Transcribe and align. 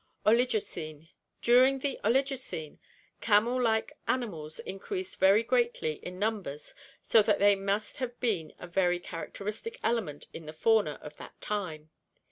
Oligocene.— 0.25 1.09
During 1.49 1.77
the 1.77 1.99
Oligocene, 2.03 2.79
camel 3.21 3.61
like 3.61 3.91
animals 4.07 4.57
increased 4.57 5.19
very 5.19 5.43
greatly 5.43 5.99
in 6.03 6.17
numbers 6.17 6.73
so 7.03 7.21
that 7.21 7.37
they 7.37 7.55
must 7.55 7.97
have 7.97 8.19
been 8.19 8.51
a 8.57 8.65
very 8.65 8.99
char 8.99 9.27
acteristic 9.27 9.77
element 9.83 10.25
in 10.33 10.47
the 10.47 10.53
fauna 10.53 10.97
of 11.03 11.17
that 11.17 11.39
time. 11.39 11.91